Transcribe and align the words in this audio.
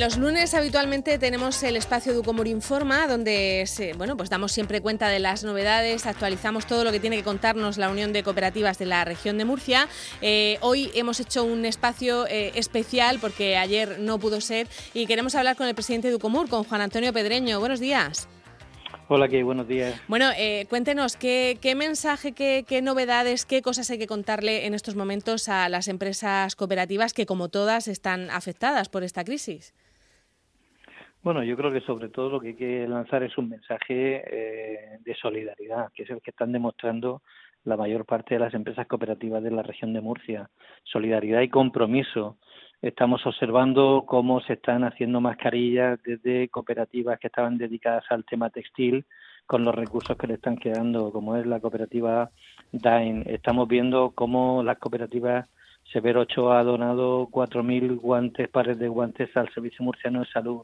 los 0.00 0.16
lunes 0.16 0.54
habitualmente 0.54 1.18
tenemos 1.18 1.62
el 1.62 1.76
espacio 1.76 2.14
Ducomur 2.14 2.48
Informa, 2.48 3.06
donde 3.06 3.68
bueno, 3.98 4.16
pues 4.16 4.30
damos 4.30 4.50
siempre 4.50 4.80
cuenta 4.80 5.08
de 5.08 5.18
las 5.18 5.44
novedades, 5.44 6.06
actualizamos 6.06 6.66
todo 6.66 6.84
lo 6.84 6.90
que 6.90 7.00
tiene 7.00 7.16
que 7.18 7.22
contarnos 7.22 7.76
la 7.76 7.90
Unión 7.90 8.14
de 8.14 8.22
Cooperativas 8.22 8.78
de 8.78 8.86
la 8.86 9.04
región 9.04 9.36
de 9.36 9.44
Murcia. 9.44 9.88
Eh, 10.22 10.56
hoy 10.62 10.90
hemos 10.94 11.20
hecho 11.20 11.44
un 11.44 11.66
espacio 11.66 12.26
eh, 12.28 12.52
especial 12.54 13.18
porque 13.20 13.58
ayer 13.58 13.98
no 14.00 14.18
pudo 14.18 14.40
ser 14.40 14.68
y 14.94 15.04
queremos 15.04 15.34
hablar 15.34 15.54
con 15.54 15.68
el 15.68 15.74
presidente 15.74 16.08
de 16.08 16.12
Ducomur, 16.12 16.48
con 16.48 16.64
Juan 16.64 16.80
Antonio 16.80 17.12
Pedreño. 17.12 17.60
Buenos 17.60 17.78
días. 17.78 18.26
Hola, 19.12 19.28
¿qué? 19.28 19.42
Buenos 19.42 19.68
días. 19.68 20.00
Bueno, 20.08 20.30
eh, 20.38 20.66
cuéntenos, 20.70 21.16
¿qué, 21.16 21.58
mensaje, 21.76 22.32
qué, 22.32 22.80
novedades, 22.80 23.44
qué 23.44 23.60
cosas 23.60 23.90
hay 23.90 23.98
que 23.98 24.06
contarle 24.06 24.66
en 24.66 24.72
estos 24.72 24.94
momentos 24.94 25.48
a 25.48 25.68
las 25.68 25.88
empresas 25.88 26.56
cooperativas 26.56 27.12
que, 27.12 27.26
como 27.26 27.48
todas, 27.48 27.86
están 27.88 28.30
afectadas 28.30 28.88
por 28.88 29.02
esta 29.02 29.24
crisis? 29.24 29.74
Bueno, 31.22 31.42
yo 31.44 31.56
creo 31.56 31.70
que 31.70 31.80
sobre 31.82 32.08
todo 32.08 32.30
lo 32.30 32.40
que 32.40 32.48
hay 32.48 32.54
que 32.54 32.88
lanzar 32.88 33.22
es 33.22 33.36
un 33.36 33.50
mensaje 33.50 34.22
eh, 34.26 34.98
de 35.00 35.14
solidaridad, 35.14 35.92
que 35.92 36.04
es 36.04 36.10
el 36.10 36.22
que 36.22 36.30
están 36.30 36.52
demostrando 36.52 37.22
la 37.64 37.76
mayor 37.76 38.06
parte 38.06 38.34
de 38.34 38.40
las 38.40 38.54
empresas 38.54 38.86
cooperativas 38.86 39.42
de 39.42 39.50
la 39.50 39.62
región 39.62 39.92
de 39.92 40.00
Murcia. 40.00 40.48
Solidaridad 40.84 41.42
y 41.42 41.50
compromiso 41.50 42.38
Estamos 42.82 43.26
observando 43.26 44.04
cómo 44.06 44.40
se 44.40 44.54
están 44.54 44.84
haciendo 44.84 45.20
mascarillas 45.20 46.02
desde 46.02 46.48
cooperativas 46.48 47.20
que 47.20 47.26
estaban 47.26 47.58
dedicadas 47.58 48.04
al 48.08 48.24
tema 48.24 48.48
textil 48.48 49.04
con 49.44 49.66
los 49.66 49.74
recursos 49.74 50.16
que 50.16 50.26
le 50.26 50.34
están 50.34 50.56
quedando, 50.56 51.12
como 51.12 51.36
es 51.36 51.44
la 51.44 51.60
cooperativa 51.60 52.30
DAIN. 52.72 53.24
Estamos 53.26 53.68
viendo 53.68 54.12
cómo 54.14 54.62
las 54.62 54.78
cooperativas 54.78 55.46
Severo 55.92 56.20
8 56.20 56.52
ha 56.52 56.64
donado 56.64 57.26
4.000 57.28 58.00
guantes, 58.00 58.48
pares 58.48 58.78
de 58.78 58.88
guantes 58.88 59.36
al 59.36 59.52
Servicio 59.52 59.84
Murciano 59.84 60.20
de 60.20 60.26
Salud. 60.26 60.62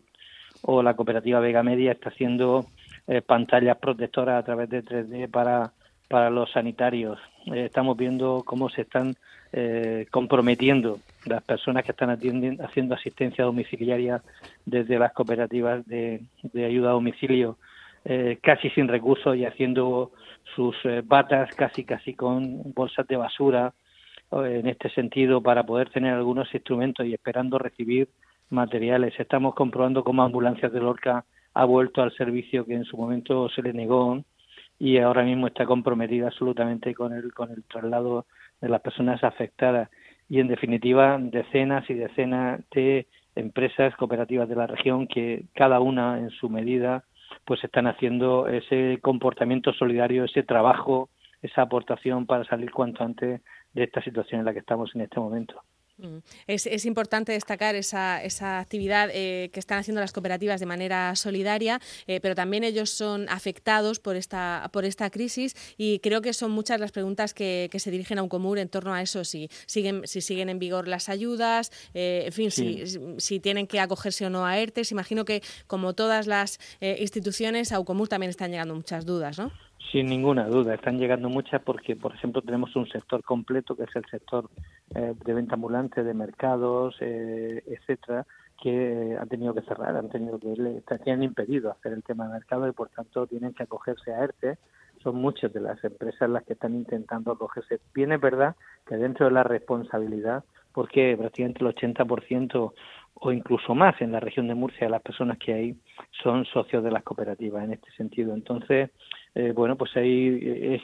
O 0.62 0.82
la 0.82 0.94
cooperativa 0.94 1.40
Vega 1.40 1.62
Media 1.62 1.92
está 1.92 2.10
haciendo 2.10 2.66
eh, 3.06 3.22
pantallas 3.22 3.76
protectoras 3.78 4.40
a 4.40 4.44
través 4.44 4.68
de 4.68 4.84
3D 4.84 5.30
para, 5.30 5.72
para 6.08 6.30
los 6.30 6.50
sanitarios. 6.52 7.18
Eh, 7.46 7.66
estamos 7.66 7.96
viendo 7.96 8.42
cómo 8.44 8.68
se 8.68 8.82
están 8.82 9.16
eh, 9.52 10.06
comprometiendo 10.10 10.98
las 11.24 11.42
personas 11.42 11.84
que 11.84 11.92
están 11.92 12.10
haciendo 12.10 12.94
asistencia 12.94 13.44
domiciliaria 13.44 14.20
desde 14.66 14.98
las 14.98 15.12
cooperativas 15.12 15.86
de, 15.86 16.20
ayuda 16.54 16.90
a 16.90 16.92
domicilio 16.92 17.56
eh, 18.04 18.38
casi 18.42 18.68
sin 18.70 18.86
recursos 18.86 19.34
y 19.36 19.46
haciendo 19.46 20.10
sus 20.54 20.76
eh, 20.84 21.00
batas 21.02 21.54
casi 21.54 21.84
casi 21.84 22.12
con 22.12 22.74
bolsas 22.74 23.06
de 23.06 23.16
basura 23.16 23.72
en 24.32 24.66
este 24.66 24.90
sentido 24.90 25.40
para 25.40 25.62
poder 25.62 25.88
tener 25.90 26.12
algunos 26.12 26.52
instrumentos 26.52 27.06
y 27.06 27.14
esperando 27.14 27.58
recibir 27.58 28.08
materiales. 28.50 29.18
Estamos 29.18 29.54
comprobando 29.54 30.04
cómo 30.04 30.22
Ambulancias 30.22 30.72
de 30.72 30.80
Lorca 30.80 31.24
ha 31.54 31.64
vuelto 31.64 32.02
al 32.02 32.12
servicio 32.12 32.64
que 32.64 32.74
en 32.74 32.84
su 32.84 32.96
momento 32.96 33.48
se 33.48 33.62
le 33.62 33.72
negó 33.72 34.22
y 34.78 34.98
ahora 34.98 35.22
mismo 35.22 35.46
está 35.46 35.64
comprometida 35.64 36.26
absolutamente 36.26 36.94
con 36.94 37.12
el 37.12 37.32
con 37.32 37.50
el 37.50 37.64
traslado 37.64 38.26
de 38.60 38.68
las 38.68 38.82
personas 38.82 39.24
afectadas 39.24 39.88
y 40.28 40.40
en 40.40 40.48
definitiva 40.48 41.18
decenas 41.18 41.88
y 41.88 41.94
decenas 41.94 42.60
de 42.72 43.06
empresas 43.34 43.94
cooperativas 43.96 44.48
de 44.48 44.56
la 44.56 44.66
región 44.66 45.06
que 45.06 45.44
cada 45.54 45.80
una 45.80 46.18
en 46.18 46.30
su 46.30 46.48
medida 46.48 47.04
pues 47.44 47.62
están 47.64 47.86
haciendo 47.86 48.48
ese 48.48 48.98
comportamiento 49.02 49.72
solidario, 49.72 50.24
ese 50.24 50.42
trabajo, 50.42 51.10
esa 51.42 51.62
aportación 51.62 52.26
para 52.26 52.44
salir 52.44 52.70
cuanto 52.70 53.04
antes 53.04 53.40
de 53.72 53.84
esta 53.84 54.02
situación 54.02 54.40
en 54.40 54.46
la 54.46 54.52
que 54.52 54.60
estamos 54.60 54.94
en 54.94 55.02
este 55.02 55.20
momento. 55.20 55.62
Mm. 55.98 56.18
Es, 56.46 56.84
importante 56.84 57.32
destacar 57.32 57.74
esa, 57.74 58.22
esa 58.22 58.58
actividad 58.58 59.08
eh, 59.12 59.48
que 59.52 59.60
están 59.60 59.78
haciendo 59.78 60.00
las 60.00 60.12
cooperativas 60.12 60.60
de 60.60 60.66
manera 60.66 61.16
solidaria, 61.16 61.80
eh, 62.06 62.20
pero 62.20 62.34
también 62.34 62.64
ellos 62.64 62.90
son 62.90 63.28
afectados 63.30 63.98
por 63.98 64.14
esta, 64.16 64.68
por 64.72 64.84
esta 64.84 65.08
crisis 65.08 65.56
y 65.78 66.00
creo 66.00 66.20
que 66.20 66.34
son 66.34 66.50
muchas 66.50 66.80
las 66.80 66.92
preguntas 66.92 67.32
que, 67.32 67.70
se 67.76 67.90
dirigen 67.90 68.18
a 68.18 68.22
un 68.22 68.30
común 68.30 68.56
en 68.56 68.70
torno 68.70 68.94
a 68.94 69.02
eso, 69.02 69.22
si 69.22 69.50
siguen, 69.66 70.06
si 70.06 70.22
siguen 70.22 70.48
en 70.48 70.58
vigor 70.58 70.88
las 70.88 71.10
ayudas, 71.10 71.70
eh, 71.92 72.22
en 72.26 72.32
fin, 72.32 72.50
si, 72.50 72.84
si, 73.18 73.38
tienen 73.38 73.66
que 73.66 73.80
acogerse 73.80 74.24
o 74.24 74.30
no 74.30 74.46
a 74.46 74.58
ERTES. 74.58 74.92
Imagino 74.92 75.26
que, 75.26 75.42
como 75.66 75.92
todas 75.92 76.26
las 76.26 76.58
instituciones, 76.80 77.72
a 77.72 77.80
UCOMUR 77.80 78.08
también 78.08 78.30
están 78.30 78.50
llegando 78.50 78.74
muchas 78.74 79.04
dudas, 79.04 79.38
¿no? 79.38 79.52
Sin 79.92 80.06
ninguna 80.06 80.46
duda, 80.48 80.74
están 80.74 80.98
llegando 80.98 81.28
muchas 81.28 81.62
porque, 81.62 81.94
por 81.94 82.14
ejemplo, 82.14 82.42
tenemos 82.42 82.74
un 82.74 82.88
sector 82.88 83.22
completo 83.22 83.76
que 83.76 83.84
es 83.84 83.94
el 83.94 84.04
sector 84.06 84.50
eh, 84.94 85.14
de 85.24 85.34
venta 85.34 85.54
ambulante, 85.54 86.02
de 86.02 86.12
mercados, 86.12 86.96
eh, 87.00 87.62
etcétera, 87.66 88.26
que 88.60 89.16
han 89.20 89.28
tenido 89.28 89.54
que 89.54 89.62
cerrar, 89.62 89.96
han 89.96 90.08
tenido 90.08 90.40
que 90.40 91.10
han 91.10 91.22
impedido 91.22 91.70
hacer 91.70 91.92
el 91.92 92.02
tema 92.02 92.26
de 92.26 92.32
mercado 92.32 92.66
y, 92.66 92.72
por 92.72 92.88
tanto, 92.88 93.26
tienen 93.26 93.54
que 93.54 93.62
acogerse 93.62 94.12
a 94.12 94.24
ERTE. 94.24 94.58
Son 95.02 95.16
muchas 95.16 95.52
de 95.52 95.60
las 95.60 95.82
empresas 95.84 96.28
las 96.30 96.42
que 96.44 96.54
están 96.54 96.74
intentando 96.74 97.32
acogerse. 97.32 97.80
Bien 97.94 98.10
es 98.10 98.20
verdad 98.20 98.56
que 98.86 98.96
dentro 98.96 99.26
de 99.26 99.32
la 99.32 99.44
responsabilidad, 99.44 100.42
porque 100.72 101.16
prácticamente 101.16 101.64
el 101.64 101.74
80% 101.74 102.72
o 103.18 103.32
incluso 103.32 103.74
más 103.74 104.00
en 104.02 104.12
la 104.12 104.20
región 104.20 104.48
de 104.48 104.54
Murcia, 104.54 104.88
las 104.88 105.02
personas 105.02 105.38
que 105.38 105.54
hay 105.54 105.76
son 106.22 106.44
socios 106.46 106.82
de 106.82 106.90
las 106.90 107.02
cooperativas 107.02 107.64
en 107.64 107.74
este 107.74 107.90
sentido. 107.92 108.34
Entonces, 108.34 108.90
eh, 109.38 109.52
bueno, 109.54 109.76
pues 109.76 109.94
ahí 109.98 110.80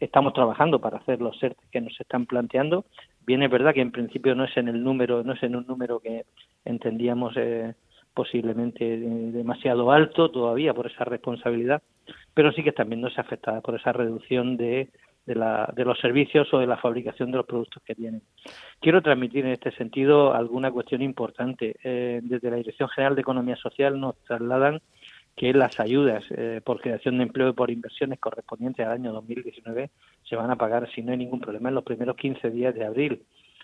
estamos 0.00 0.32
trabajando 0.34 0.78
para 0.78 0.98
hacer 0.98 1.20
los 1.20 1.36
CERTES 1.40 1.68
que 1.68 1.80
nos 1.80 2.00
están 2.00 2.26
planteando. 2.26 2.84
Bien 3.26 3.42
es 3.42 3.50
verdad 3.50 3.74
que 3.74 3.80
en 3.80 3.90
principio 3.90 4.36
no 4.36 4.44
es 4.44 4.56
en 4.56 4.68
el 4.68 4.84
número, 4.84 5.24
no 5.24 5.32
es 5.32 5.42
en 5.42 5.56
un 5.56 5.66
número 5.66 5.98
que 5.98 6.24
entendíamos 6.64 7.34
eh, 7.36 7.74
posiblemente 8.14 8.84
demasiado 8.84 9.90
alto 9.90 10.30
todavía 10.30 10.72
por 10.74 10.86
esa 10.86 11.04
responsabilidad, 11.04 11.82
pero 12.34 12.52
sí 12.52 12.62
que 12.62 12.68
están 12.68 12.88
viéndose 12.88 13.20
afectadas 13.20 13.64
por 13.64 13.74
esa 13.74 13.92
reducción 13.92 14.56
de, 14.56 14.88
de, 15.26 15.34
la, 15.34 15.68
de 15.74 15.84
los 15.84 15.98
servicios 15.98 16.54
o 16.54 16.60
de 16.60 16.68
la 16.68 16.76
fabricación 16.76 17.32
de 17.32 17.38
los 17.38 17.46
productos 17.46 17.82
que 17.84 17.96
tienen. 17.96 18.22
Quiero 18.80 19.02
transmitir 19.02 19.44
en 19.44 19.54
este 19.54 19.72
sentido 19.72 20.32
alguna 20.32 20.70
cuestión 20.70 21.02
importante. 21.02 21.74
Eh, 21.82 22.20
desde 22.22 22.48
la 22.48 22.58
Dirección 22.58 22.88
General 22.90 23.16
de 23.16 23.22
Economía 23.22 23.56
Social 23.56 23.98
nos 23.98 24.16
trasladan 24.22 24.80
que 25.36 25.52
las 25.52 25.80
ayudas 25.80 26.24
eh, 26.30 26.60
por 26.64 26.80
creación 26.80 27.18
de 27.18 27.24
empleo 27.24 27.48
y 27.48 27.52
por 27.52 27.70
inversiones 27.70 28.18
correspondientes 28.18 28.84
al 28.84 28.92
año 28.92 29.12
2019 29.12 29.90
se 30.22 30.36
van 30.36 30.50
a 30.50 30.56
pagar, 30.56 30.90
si 30.94 31.02
no 31.02 31.12
hay 31.12 31.18
ningún 31.18 31.40
problema, 31.40 31.68
en 31.68 31.74
los 31.74 31.84
primeros 31.84 32.16
15 32.16 32.50
días 32.50 32.74
de 32.74 32.84
abril, 32.84 33.22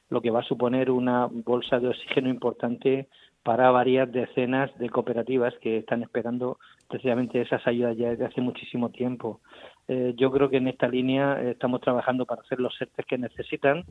lo 0.09 0.23
que 0.23 0.31
va 0.31 0.41
a 0.41 0.45
suponer 0.45 0.91
una 0.91 1.27
bolsa 1.27 1.79
de 1.79 1.89
oxígeno 1.89 2.31
importante 2.31 3.09
para 3.43 3.71
varias 3.71 4.11
decenas 4.11 4.77
de 4.79 4.89
cooperativas 4.89 5.55
que 5.61 5.79
están 5.79 6.03
esperando 6.03 6.59
precisamente 6.89 7.41
esas 7.41 7.67
ayudas 7.67 7.97
ya 7.97 8.11
desde 8.11 8.25
hace 8.25 8.41
muchísimo 8.41 8.91
tiempo. 8.91 9.41
Eh, 9.87 10.15
yo 10.17 10.31
creo 10.31 10.49
que 10.49 10.57
en 10.57 10.69
esta 10.69 10.89
línea 10.89 11.41
eh, 11.41 11.51
estamos 11.51 11.81
trabajando 11.83 12.25
para 12.25 12.43
hacer 12.43 12.61
los 12.61 12.77
CERTES 12.79 13.07
que 13.07 13.19
necesitan 13.19 13.85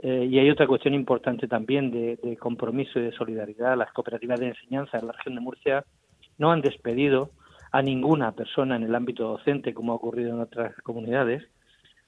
y 0.00 0.38
hay 0.38 0.48
otra 0.48 0.68
cuestión 0.68 0.94
importante 0.94 1.48
también 1.48 1.90
de, 1.90 2.14
de 2.22 2.36
compromiso 2.36 3.00
y 3.00 3.02
de 3.02 3.10
solidaridad. 3.10 3.76
Las 3.76 3.92
cooperativas 3.92 4.38
de 4.38 4.50
enseñanza 4.50 4.96
en 4.96 5.08
la 5.08 5.12
región 5.12 5.34
de 5.34 5.40
Murcia 5.40 5.84
no 6.38 6.50
han 6.50 6.62
despedido 6.62 7.30
a 7.70 7.82
ninguna 7.82 8.32
persona 8.32 8.76
en 8.76 8.84
el 8.84 8.94
ámbito 8.94 9.24
docente, 9.28 9.74
como 9.74 9.92
ha 9.92 9.96
ocurrido 9.96 10.30
en 10.30 10.40
otras 10.40 10.74
comunidades, 10.82 11.44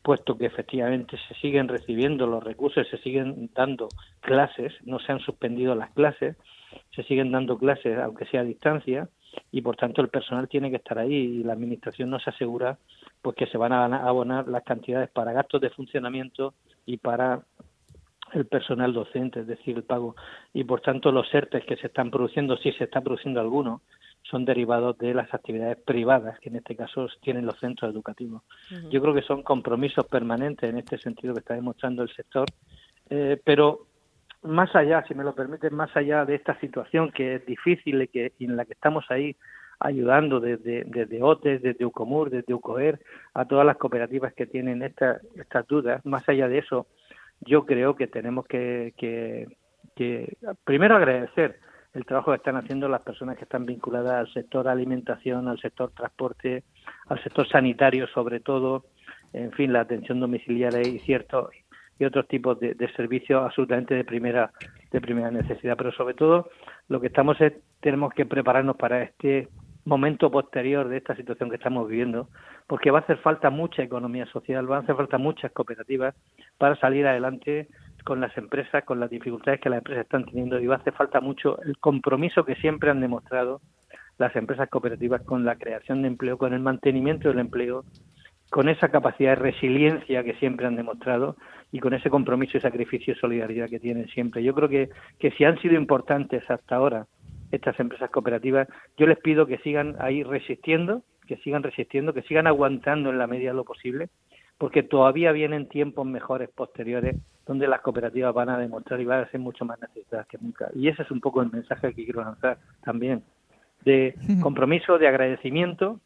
puesto 0.03 0.39
que 0.39 0.47
efectivamente 0.47 1.19
se 1.29 1.35
siguen 1.35 1.69
recibiendo 1.69 2.27
los 2.27 2.43
recursos, 2.43 2.89
se 2.89 2.99
siguen 2.99 3.51
dando 3.55 3.89
clases, 4.21 4.73
no 4.85 4.99
se 4.99 5.13
han 5.13 5.21
suspendido 5.21 5.75
las 5.75 5.91
clases, 5.91 6.37
se 6.95 7.03
siguen 7.03 7.33
dando 7.33 7.59
clases 7.59 7.99
aunque 7.99 8.25
sea 8.27 8.41
a 8.41 8.45
distancia 8.45 9.09
y 9.53 9.61
por 9.61 9.77
tanto 9.77 10.01
el 10.01 10.09
personal 10.09 10.49
tiene 10.49 10.71
que 10.71 10.77
estar 10.77 10.99
ahí 10.99 11.15
y 11.15 11.43
la 11.43 11.53
administración 11.53 12.11
nos 12.11 12.27
asegura 12.27 12.79
pues 13.21 13.37
que 13.37 13.47
se 13.47 13.59
van 13.59 13.73
a 13.73 13.85
abonar 14.09 14.49
las 14.49 14.65
cantidades 14.65 15.11
para 15.11 15.33
gastos 15.33 15.61
de 15.61 15.71
funcionamiento 15.71 16.55
y 16.87 16.97
para 16.97 17.43
el 18.33 18.47
personal 18.47 18.93
docente, 18.93 19.41
es 19.41 19.47
decir, 19.47 19.77
el 19.77 19.83
pago. 19.83 20.15
Y 20.55 20.65
por 20.65 20.81
tanto 20.81 21.13
los 21.13 21.33
ERTES 21.33 21.65
que 21.65 21.77
se 21.77 21.89
están 21.89 22.11
produciendo, 22.11 22.57
si 22.57 22.73
se 22.73 22.85
está 22.85 23.01
produciendo 23.01 23.41
alguno, 23.41 23.83
son 24.23 24.45
derivados 24.45 24.97
de 24.99 25.15
las 25.15 25.33
actividades 25.35 25.79
privadas 25.79 26.39
que 26.41 26.51
en 26.51 26.57
este 26.57 26.77
caso 26.77 27.09
tienen 27.23 27.47
los 27.47 27.59
centros 27.59 27.93
educativos. 27.93 28.43
Yo 28.91 29.01
creo 29.01 29.15
que 29.15 29.23
son 29.23 29.43
compromisos 29.43 30.07
permanentes 30.07 30.69
en 30.71 30.79
este 30.79 30.99
sentido 30.99 31.35
que 31.35 31.41
está 31.41 31.55
demostrando 31.55 32.03
el 32.03 32.11
sector, 32.15 32.47
eh, 33.09 33.41
pero 33.45 33.87
más 34.43 34.75
allá, 34.75 35.05
si 35.07 35.15
me 35.15 35.25
lo 35.25 35.35
permiten, 35.35 35.75
más 35.75 35.95
allá 35.97 36.25
de 36.25 36.35
esta 36.35 36.59
situación 36.61 37.11
que 37.13 37.37
es 37.37 37.47
difícil 37.47 38.03
y, 38.03 38.09
que, 38.09 38.33
en 38.39 38.57
la 38.57 38.65
que 38.65 38.73
estamos 38.73 39.05
ahí 39.11 39.37
ayudando 39.81 40.41
desde, 40.41 40.85
desde 40.85 41.23
OTES, 41.23 41.63
desde 41.63 41.85
UCOMUR, 41.85 42.31
desde 42.31 42.55
UCOER, 42.55 43.01
a 43.35 43.47
todas 43.47 43.67
las 43.67 43.79
cooperativas 43.79 44.35
que 44.35 44.47
tienen 44.47 44.83
estas 44.83 45.21
dudas, 45.67 46.05
más 46.05 46.29
allá 46.29 46.49
de 46.49 46.59
eso, 46.59 46.87
yo 47.41 47.65
creo 47.65 47.97
que 47.97 48.07
tenemos 48.07 48.47
que, 48.47 48.93
que, 48.97 49.49
que 49.97 50.37
primero 50.65 50.97
agradecer 50.97 51.59
el 51.95 52.05
trabajo 52.05 52.31
que 52.31 52.37
están 52.37 52.57
haciendo 52.57 52.89
las 52.89 53.03
personas 53.03 53.37
que 53.37 53.45
están 53.45 53.67
vinculadas 53.67 54.13
al 54.13 54.33
sector 54.33 54.69
alimentación, 54.69 55.49
al 55.49 55.61
sector 55.61 55.91
transporte, 55.91 56.65
al 57.09 57.23
sector 57.23 57.49
sanitario 57.49 58.07
sobre 58.09 58.41
todo, 58.41 58.85
en 59.33 59.53
fin, 59.53 59.73
la 59.73 59.81
atención 59.81 60.21
domiciliaria 60.21 60.83
y 60.83 60.99
cierto 61.01 61.51
y 61.99 62.05
otros 62.07 62.27
tipos 62.29 62.59
de, 62.59 62.75
servicios 62.97 63.45
absolutamente 63.45 63.95
de 63.95 64.05
primera 64.05 64.51
de 64.91 65.01
primera 65.01 65.31
necesidad. 65.31 65.77
Pero 65.77 65.93
sobre 65.93 66.15
todo 66.15 66.49
lo 66.89 67.01
que 67.01 67.09
estamos 67.09 67.39
es 67.41 67.53
tenemos 67.81 68.13
que 68.15 68.25
prepararnos 68.25 68.77
para 68.77 69.03
este 69.03 69.49
momento 69.85 70.31
posterior 70.31 70.89
de 70.89 70.99
esta 70.99 71.15
situación 71.15 71.51
que 71.51 71.57
estamos 71.57 71.89
viviendo, 71.89 72.29
porque 72.67 72.91
va 72.91 73.01
a 73.01 73.03
hacer 73.03 73.19
falta 73.19 73.51
mucha 73.51 73.83
economía 73.83 74.27
social, 74.27 74.71
va 74.71 74.79
a 74.79 74.81
hacer 74.81 74.97
falta 74.97 75.19
muchas 75.19 75.53
cooperativas 75.53 76.15
para 76.59 76.77
salir 76.77 77.07
adelante 77.07 77.69
con 78.11 78.21
las 78.21 78.37
empresas, 78.37 78.83
con 78.83 78.99
las 78.99 79.09
dificultades 79.09 79.61
que 79.61 79.71
las 79.71 79.79
empresas 79.79 80.03
están 80.03 80.25
teniendo 80.25 80.59
y 80.59 80.67
va 80.67 80.75
a 80.75 80.79
hacer 80.79 80.93
falta 80.93 81.21
mucho 81.21 81.63
el 81.63 81.79
compromiso 81.79 82.45
que 82.45 82.57
siempre 82.57 82.91
han 82.91 83.01
demostrado 83.01 83.61
las 84.19 84.35
empresas 84.35 84.69
cooperativas 84.69 85.23
con 85.23 85.45
la 85.45 85.55
creación 85.55 86.03
de 86.03 86.09
empleo, 86.09 86.37
con 86.37 86.53
el 86.53 86.59
mantenimiento 86.59 87.29
del 87.29 87.39
empleo, 87.39 87.85
con 88.51 88.69
esa 88.69 88.89
capacidad 88.89 89.37
de 89.37 89.43
resiliencia 89.53 90.25
que 90.25 90.35
siempre 90.35 90.67
han 90.67 90.75
demostrado 90.75 91.37
y 91.71 91.79
con 91.79 91.95
ese 91.95 92.11
compromiso 92.11 92.59
y 92.59 92.61
sacrificio 92.61 93.15
y 93.15 93.17
solidaridad 93.17 93.69
que 93.69 93.79
tienen 93.79 94.09
siempre. 94.09 94.43
Yo 94.43 94.55
creo 94.55 94.69
que, 94.69 94.91
que 95.21 95.31
si 95.31 95.45
han 95.45 95.61
sido 95.61 95.77
importantes 95.77 96.43
hasta 96.51 96.75
ahora 96.75 97.07
estas 97.53 97.79
empresas 97.79 98.11
cooperativas, 98.11 98.67
yo 98.97 99.07
les 99.07 99.21
pido 99.21 99.47
que 99.47 99.59
sigan 99.59 99.95
ahí 100.01 100.25
resistiendo, 100.25 101.05
que 101.29 101.37
sigan 101.37 101.63
resistiendo, 101.63 102.13
que 102.13 102.23
sigan 102.23 102.49
aguantando 102.49 103.11
en 103.11 103.19
la 103.19 103.29
medida 103.29 103.51
de 103.51 103.57
lo 103.57 103.65
posible, 103.65 104.09
porque 104.61 104.83
todavía 104.83 105.33
vienen 105.33 105.71
tiempos 105.71 106.07
mejores 106.07 106.51
posteriores 106.51 107.17
donde 107.47 107.67
las 107.67 107.81
cooperativas 107.81 108.35
van 108.35 108.51
a 108.51 108.59
demostrar 108.59 109.01
y 109.01 109.07
van 109.07 109.25
a 109.25 109.31
ser 109.31 109.41
mucho 109.41 109.65
más 109.65 109.81
necesitadas 109.81 110.27
que 110.27 110.37
nunca. 110.39 110.69
Y 110.75 110.89
ese 110.89 111.01
es 111.01 111.11
un 111.11 111.19
poco 111.19 111.41
el 111.41 111.51
mensaje 111.51 111.95
que 111.95 112.05
quiero 112.05 112.23
lanzar 112.23 112.59
también, 112.85 113.23
de 113.87 114.15
compromiso, 114.43 114.99
de 114.99 115.09
agradecimiento 115.09 115.99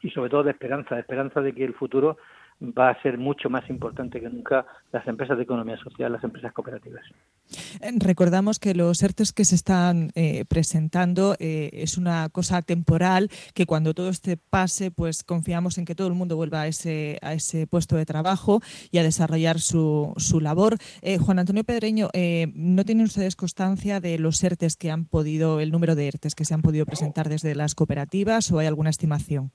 y 0.00 0.10
sobre 0.10 0.30
todo 0.30 0.44
de 0.44 0.52
esperanza, 0.52 0.94
de 0.94 1.00
esperanza 1.00 1.40
de 1.40 1.52
que 1.52 1.64
el 1.64 1.74
futuro 1.74 2.18
va 2.62 2.90
a 2.90 3.02
ser 3.02 3.18
mucho 3.18 3.50
más 3.50 3.68
importante 3.68 4.20
que 4.20 4.30
nunca 4.30 4.64
las 4.92 5.04
empresas 5.08 5.36
de 5.36 5.42
economía 5.42 5.76
social, 5.78 6.12
las 6.12 6.22
empresas 6.22 6.52
cooperativas. 6.52 7.02
Eh, 7.80 7.92
recordamos 7.96 8.58
que 8.58 8.74
los 8.74 9.02
ERTES 9.02 9.32
que 9.32 9.44
se 9.44 9.54
están 9.54 10.10
eh, 10.14 10.44
presentando 10.46 11.34
eh, 11.38 11.70
es 11.72 11.98
una 11.98 12.28
cosa 12.30 12.62
temporal, 12.62 13.28
que 13.54 13.66
cuando 13.66 13.94
todo 13.94 14.08
este 14.08 14.36
pase, 14.36 14.90
pues 14.90 15.24
confiamos 15.24 15.78
en 15.78 15.84
que 15.84 15.94
todo 15.94 16.08
el 16.08 16.14
mundo 16.14 16.36
vuelva 16.36 16.62
a 16.62 16.66
ese, 16.66 17.18
a 17.22 17.32
ese 17.32 17.66
puesto 17.66 17.96
de 17.96 18.06
trabajo 18.06 18.60
y 18.90 18.98
a 18.98 19.02
desarrollar 19.02 19.58
su, 19.58 20.12
su 20.16 20.40
labor. 20.40 20.76
Juan 21.20 21.38
Antonio 21.38 21.64
Pedreño, 21.64 22.08
¿no 22.54 22.84
tienen 22.84 23.04
ustedes 23.04 23.36
constancia 23.36 24.00
de 24.00 24.18
los 24.18 24.42
ERTES 24.42 24.76
que 24.76 24.90
han 24.90 25.04
podido, 25.04 25.60
el 25.60 25.70
número 25.70 25.94
de 25.94 26.08
ERTES 26.08 26.34
que 26.34 26.44
se 26.44 26.54
han 26.54 26.62
podido 26.62 26.86
presentar 26.86 27.28
desde 27.28 27.54
las 27.54 27.74
cooperativas 27.74 28.50
o 28.52 28.58
hay 28.58 28.66
alguna 28.66 28.90
estimación? 28.90 29.52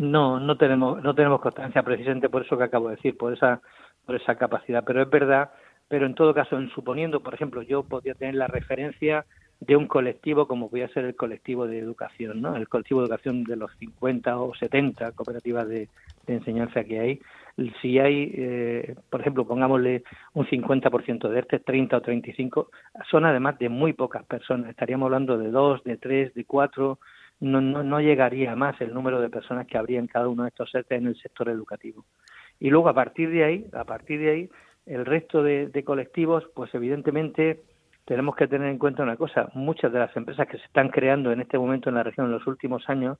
No, 0.00 0.40
no 0.40 0.56
tenemos, 0.56 1.02
no 1.02 1.14
tenemos 1.14 1.42
constancia 1.42 1.82
precisamente 1.82 2.30
por 2.30 2.44
eso 2.44 2.56
que 2.56 2.64
acabo 2.64 2.88
de 2.88 2.96
decir, 2.96 3.18
por 3.18 3.34
esa, 3.34 3.60
por 4.06 4.16
esa 4.16 4.34
capacidad. 4.36 4.82
Pero 4.82 5.02
es 5.02 5.10
verdad, 5.10 5.50
pero 5.90 6.06
en 6.06 6.14
todo 6.14 6.32
caso, 6.32 6.56
en 6.56 6.70
suponiendo, 6.70 7.20
por 7.20 7.34
ejemplo, 7.34 7.62
yo 7.62 7.82
podría 7.82 8.14
tener 8.14 8.36
la 8.36 8.46
referencia 8.46 9.26
de 9.58 9.74
un 9.74 9.88
colectivo 9.88 10.46
como 10.46 10.70
podría 10.70 10.86
ser 10.90 11.04
el 11.04 11.16
colectivo 11.16 11.66
de 11.66 11.80
educación, 11.80 12.40
¿no? 12.40 12.54
El 12.54 12.68
colectivo 12.68 13.00
de 13.00 13.06
educación 13.06 13.42
de 13.42 13.56
los 13.56 13.72
50 13.76 14.38
o 14.38 14.54
70 14.54 15.10
cooperativas 15.12 15.68
de, 15.68 15.88
enseñanza 16.28 16.84
que 16.84 17.00
hay. 17.00 17.20
Si 17.82 17.98
hay, 17.98 18.32
eh, 18.36 18.94
por 19.10 19.20
ejemplo, 19.20 19.44
pongámosle 19.44 20.04
un 20.32 20.46
50% 20.46 21.28
de 21.28 21.40
este, 21.40 21.58
30 21.58 21.96
o 21.96 22.00
35, 22.00 22.70
son 23.10 23.24
además 23.24 23.58
de 23.58 23.68
muy 23.68 23.92
pocas 23.92 24.24
personas. 24.26 24.70
Estaríamos 24.70 25.06
hablando 25.06 25.38
de 25.38 25.50
dos, 25.50 25.82
de 25.82 25.96
tres, 25.96 26.32
de 26.34 26.44
cuatro, 26.44 27.00
no, 27.40 27.60
no, 27.60 27.82
no 27.82 28.00
llegaría 28.00 28.54
más 28.54 28.80
el 28.80 28.94
número 28.94 29.20
de 29.20 29.28
personas 29.28 29.66
que 29.66 29.76
habría 29.76 29.98
en 29.98 30.06
cada 30.06 30.28
uno 30.28 30.44
de 30.44 30.50
estos 30.50 30.70
setes 30.70 30.96
en 30.96 31.08
el 31.08 31.16
sector 31.16 31.48
educativo. 31.48 32.04
Y 32.60 32.70
luego 32.70 32.88
a 32.88 32.94
partir 32.94 33.30
de 33.30 33.42
ahí, 33.42 33.66
a 33.72 33.84
partir 33.84 34.20
de 34.20 34.30
ahí, 34.30 34.50
el 34.90 35.06
resto 35.06 35.42
de, 35.42 35.84
colectivos, 35.84 36.44
pues 36.52 36.74
evidentemente 36.74 37.60
tenemos 38.04 38.34
que 38.34 38.48
tener 38.48 38.68
en 38.68 38.78
cuenta 38.78 39.04
una 39.04 39.16
cosa, 39.16 39.48
muchas 39.54 39.92
de 39.92 40.00
las 40.00 40.14
empresas 40.16 40.48
que 40.48 40.58
se 40.58 40.64
están 40.64 40.88
creando 40.88 41.30
en 41.30 41.40
este 41.40 41.58
momento 41.58 41.88
en 41.88 41.94
la 41.94 42.02
región 42.02 42.26
en 42.26 42.32
los 42.32 42.46
últimos 42.48 42.88
años, 42.88 43.18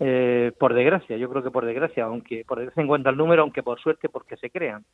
eh, 0.00 0.52
por 0.58 0.72
desgracia, 0.72 1.18
yo 1.18 1.28
creo 1.28 1.42
que 1.42 1.50
por 1.50 1.66
desgracia, 1.66 2.04
aunque 2.04 2.44
por 2.48 2.58
desgracia 2.58 2.80
en 2.80 2.88
cuanto 2.88 3.10
al 3.10 3.18
número, 3.18 3.42
aunque 3.42 3.62
por 3.62 3.78
suerte 3.78 4.08
porque 4.08 4.38
se 4.38 4.48
crean, 4.48 4.84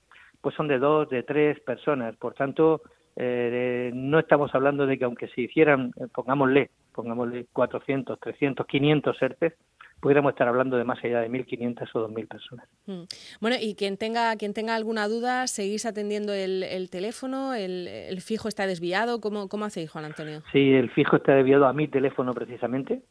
pues 0.41 0.57
son 0.57 0.67
de 0.67 0.79
dos, 0.81 1.09
de 1.09 1.23
tres 1.23 1.61
personas. 1.61 2.17
Por 2.17 2.35
tanto, 2.35 2.83
eh, 3.15 3.93
no 3.95 4.19
estamos 4.19 4.53
hablando 4.57 4.87
de 4.87 4.99
que 4.99 5.05
aunque 5.05 5.29
se 5.29 5.43
hicieran, 5.43 5.93
eh, 6.01 6.09
pongámosle, 6.13 6.71
pongámosle 6.93 7.47
400, 7.53 8.19
300, 8.19 8.67
500 8.67 9.23
ERTES, 9.23 9.55
pudiéramos 10.01 10.31
estar 10.31 10.49
hablando 10.49 10.77
de 10.77 10.85
más 10.85 11.03
allá 11.05 11.21
de 11.21 11.31
1.500 11.31 11.89
o 11.95 12.09
2.000 12.09 12.29
personas. 12.29 12.69
Mm. 12.87 13.03
Bueno, 13.41 13.57
y 13.61 13.75
quien 13.75 13.97
tenga, 13.97 14.37
quien 14.37 14.55
tenga 14.55 14.75
alguna 14.75 15.09
duda, 15.09 15.47
¿seguís 15.47 15.87
atendiendo 15.87 16.33
el, 16.33 16.89
teléfono? 16.91 17.55
El, 17.55 18.21
fijo 18.21 18.49
está 18.49 18.67
desviado? 18.67 19.21
¿Cómo, 19.21 19.49
¿Cómo 19.49 19.65
hacéis, 19.65 19.91
Juan 19.91 20.05
Antonio? 20.05 20.43
Sí, 20.53 20.73
el 20.73 20.91
fijo 20.91 21.17
está 21.17 21.35
desviado 21.35 21.67
a 21.67 21.73
mi 21.73 21.89
teléfono 21.89 22.35
precisamente 22.35 23.03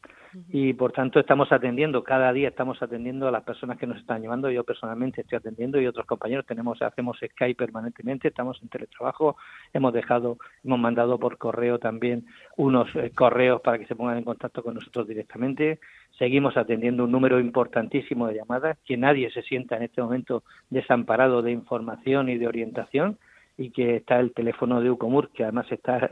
y 0.48 0.72
por 0.72 0.92
tanto 0.92 1.20
estamos 1.20 1.50
atendiendo, 1.52 2.04
cada 2.04 2.32
día 2.32 2.48
estamos 2.48 2.82
atendiendo 2.82 3.28
a 3.28 3.30
las 3.30 3.44
personas 3.44 3.78
que 3.78 3.86
nos 3.86 3.98
están 3.98 4.22
llamando, 4.22 4.50
yo 4.50 4.64
personalmente 4.64 5.20
estoy 5.22 5.36
atendiendo 5.36 5.80
y 5.80 5.86
otros 5.86 6.06
compañeros 6.06 6.46
tenemos, 6.46 6.80
hacemos 6.82 7.18
Skype 7.18 7.54
permanentemente, 7.54 8.28
estamos 8.28 8.60
en 8.62 8.68
teletrabajo, 8.68 9.36
hemos 9.72 9.92
dejado, 9.92 10.38
hemos 10.64 10.78
mandado 10.78 11.18
por 11.18 11.38
correo 11.38 11.78
también 11.78 12.26
unos 12.56 12.88
eh, 12.96 13.10
correos 13.14 13.60
para 13.60 13.78
que 13.78 13.86
se 13.86 13.96
pongan 13.96 14.18
en 14.18 14.24
contacto 14.24 14.62
con 14.62 14.74
nosotros 14.74 15.06
directamente, 15.06 15.80
seguimos 16.18 16.56
atendiendo 16.56 17.04
un 17.04 17.12
número 17.12 17.40
importantísimo 17.40 18.26
de 18.26 18.36
llamadas, 18.36 18.78
que 18.84 18.96
nadie 18.96 19.30
se 19.30 19.42
sienta 19.42 19.76
en 19.76 19.84
este 19.84 20.02
momento 20.02 20.42
desamparado 20.70 21.42
de 21.42 21.52
información 21.52 22.28
y 22.28 22.38
de 22.38 22.46
orientación 22.46 23.18
y 23.56 23.70
que 23.70 23.96
está 23.96 24.20
el 24.20 24.32
teléfono 24.32 24.80
de 24.80 24.90
Ucomur, 24.90 25.30
que 25.30 25.42
además 25.42 25.70
está, 25.70 26.10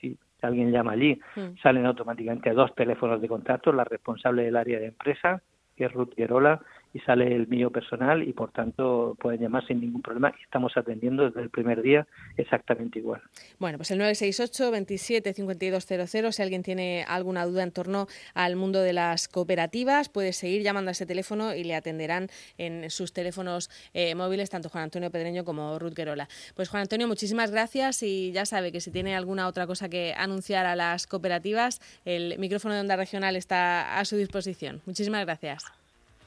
si 0.00 0.18
alguien 0.46 0.70
llama 0.70 0.92
allí, 0.92 1.20
mm. 1.36 1.58
salen 1.62 1.86
automáticamente 1.86 2.52
dos 2.52 2.74
teléfonos 2.74 3.20
de 3.20 3.28
contacto, 3.28 3.72
la 3.72 3.84
responsable 3.84 4.44
del 4.44 4.56
área 4.56 4.78
de 4.78 4.86
empresa, 4.86 5.42
que 5.76 5.86
es 5.86 5.92
Ruth 5.92 6.14
Gerola, 6.16 6.60
sale 7.00 7.34
el 7.34 7.46
mío 7.48 7.70
personal 7.70 8.26
y 8.26 8.32
por 8.32 8.52
tanto 8.52 9.16
pueden 9.20 9.40
llamar 9.40 9.66
sin 9.66 9.80
ningún 9.80 10.02
problema 10.02 10.32
estamos 10.42 10.76
atendiendo 10.76 11.24
desde 11.24 11.42
el 11.42 11.50
primer 11.50 11.82
día 11.82 12.06
exactamente 12.36 12.98
igual. 12.98 13.20
Bueno, 13.58 13.78
pues 13.78 13.90
el 13.90 13.98
968 13.98 14.70
27 14.70 15.32
5200 15.34 16.34
si 16.34 16.42
alguien 16.42 16.62
tiene 16.62 17.04
alguna 17.06 17.44
duda 17.46 17.62
en 17.62 17.72
torno 17.72 18.06
al 18.34 18.56
mundo 18.56 18.80
de 18.80 18.92
las 18.92 19.28
cooperativas 19.28 20.08
puede 20.08 20.32
seguir 20.32 20.62
llamando 20.62 20.90
a 20.90 20.92
ese 20.92 21.06
teléfono 21.06 21.54
y 21.54 21.64
le 21.64 21.74
atenderán 21.74 22.28
en 22.56 22.90
sus 22.90 23.12
teléfonos 23.12 23.70
eh, 23.94 24.14
móviles 24.14 24.50
tanto 24.50 24.68
Juan 24.68 24.84
Antonio 24.84 25.10
Pedreño 25.10 25.44
como 25.44 25.78
Ruth 25.78 25.94
Guerola. 25.94 26.28
Pues 26.54 26.68
Juan 26.68 26.82
Antonio, 26.82 27.06
muchísimas 27.06 27.50
gracias 27.50 28.02
y 28.02 28.32
ya 28.32 28.46
sabe 28.46 28.72
que 28.72 28.80
si 28.80 28.90
tiene 28.90 29.16
alguna 29.16 29.46
otra 29.46 29.66
cosa 29.66 29.88
que 29.88 30.14
anunciar 30.16 30.66
a 30.66 30.76
las 30.76 31.06
cooperativas, 31.06 31.80
el 32.04 32.38
micrófono 32.38 32.74
de 32.74 32.80
onda 32.80 32.96
regional 32.96 33.36
está 33.36 33.98
a 33.98 34.04
su 34.04 34.16
disposición. 34.16 34.80
Muchísimas 34.86 35.24
gracias. 35.24 35.77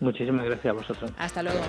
Muchísimas 0.02 0.46
gracias 0.46 0.66
a 0.66 0.74
vosotros. 0.74 1.12
Hasta 1.18 1.44
luego. 1.44 1.62